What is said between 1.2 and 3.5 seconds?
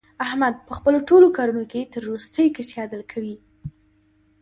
کارونو کې تر ورستۍ کچې عدل کوي.